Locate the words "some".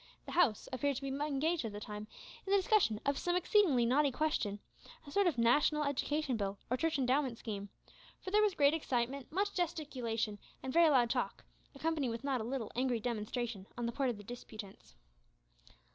3.19-3.35